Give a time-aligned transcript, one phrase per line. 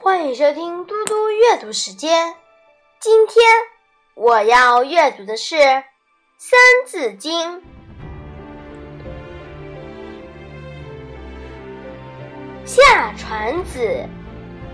[0.00, 2.32] 欢迎收听嘟嘟阅读时间。
[3.00, 3.44] 今天
[4.14, 5.56] 我要阅读的是
[6.38, 7.60] 《三字经》。
[12.64, 14.08] 夏传子，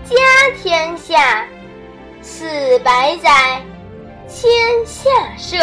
[0.03, 0.15] 家
[0.61, 1.47] 天下，
[2.21, 3.63] 四百载，
[4.29, 5.57] 迁下社。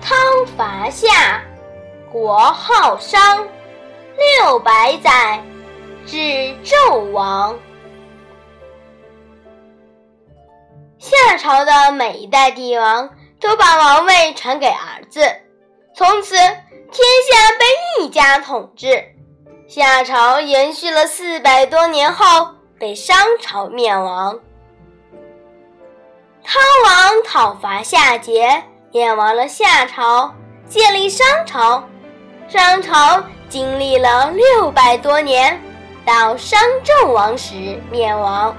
[0.00, 1.42] 汤伐夏，
[2.10, 3.46] 国号商，
[4.40, 5.44] 六百载。
[6.06, 6.39] 至
[6.70, 7.58] 纣王，
[11.00, 15.20] 夏朝的每一代帝王都把王位传给儿子，
[15.96, 19.04] 从此天下被一家统治。
[19.66, 24.38] 夏朝延续了四百多年后，被商朝灭亡。
[26.44, 30.32] 汤王讨伐夏桀，灭亡了夏朝，
[30.68, 31.82] 建立商朝。
[32.46, 35.60] 商朝经历了六百多年。
[36.10, 38.56] 到商纣王时灭亡。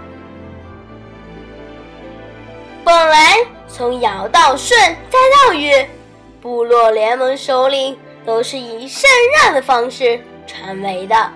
[2.81, 5.85] 本来从尧到舜再到禹，
[6.39, 9.03] 部落联盟首领都是以禅
[9.35, 11.29] 让的方式传位的，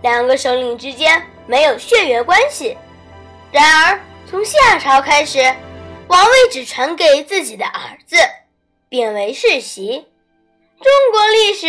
[0.00, 2.78] 两个首领之间没有血缘关系。
[3.52, 5.54] 然而从夏朝开始，
[6.08, 8.16] 王位只传给自己的儿子，
[8.88, 10.06] 变为世袭。
[10.80, 11.66] 中国历史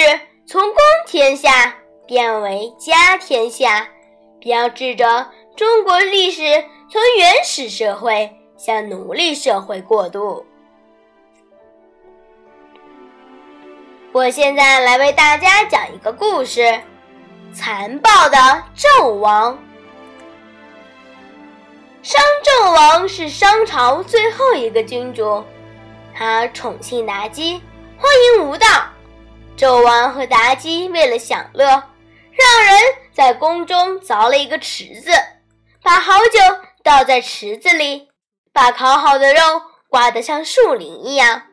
[0.48, 1.76] 从公天下。
[2.08, 3.88] 变为家天下，
[4.40, 6.44] 标志着中国历史
[6.90, 10.46] 从原始社会向奴隶社会过渡。
[14.12, 16.80] 我现在来为大家讲一个故事：
[17.52, 18.38] 残暴的
[18.76, 19.58] 纣王。
[22.04, 25.44] 商纣王是商朝最后一个君主，
[26.14, 27.60] 他宠信妲己，
[27.98, 28.68] 荒淫无道。
[29.58, 31.82] 纣王和妲己为了享乐。
[33.16, 35.10] 在宫中凿了一个池子，
[35.82, 36.40] 把好酒
[36.84, 38.10] 倒在池子里，
[38.52, 39.40] 把烤好的肉
[39.88, 41.44] 挂得像树林一样，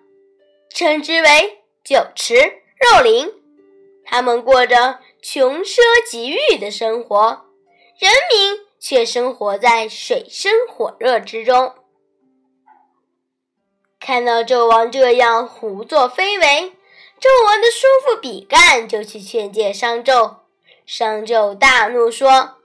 [0.75, 3.33] 称之为酒池肉林。
[4.05, 5.79] 他们过着穷奢
[6.11, 7.45] 极欲的生活，
[7.97, 11.75] 人民却生活在水深火热之中。
[14.01, 16.73] 看到纣王这样胡作非为，
[17.21, 20.42] 纣王的叔父比干就去劝诫商纣。
[20.95, 22.59] 商纣大怒说：“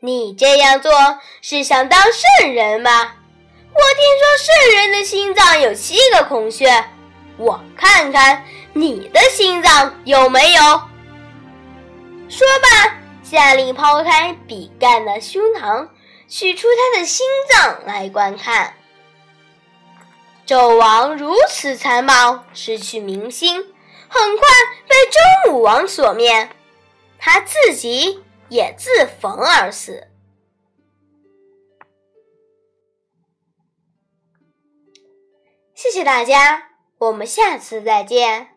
[0.00, 0.92] 你这样做
[1.40, 3.14] 是想当圣人吗？
[3.72, 6.84] 我听说圣人的心脏有七个孔穴，
[7.38, 8.44] 我看看
[8.74, 10.60] 你的心脏有没有。”
[12.28, 15.88] 说罢，下令抛开比干的胸膛，
[16.28, 18.74] 取出他的心脏来观看。
[20.46, 23.56] 纣王如此残暴，失去民心，
[24.08, 24.46] 很快
[24.86, 24.94] 被
[25.46, 26.50] 周武王所灭。
[27.24, 30.08] 他自己也自焚而死。
[35.72, 38.51] 谢谢大家，我们下次再见。